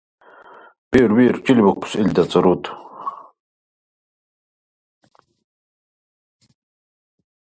Биур, 0.95 1.11
биур! 1.17 1.37
Чили 1.49 1.65
букуси 1.65 1.95
илцад 2.03 2.31
руд? 2.43 2.63